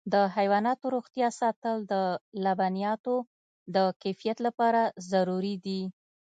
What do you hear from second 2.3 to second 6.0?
لبنیاتو د کیفیت لپاره ضروري دي.